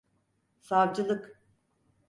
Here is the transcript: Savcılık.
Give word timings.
Savcılık. 0.59 1.41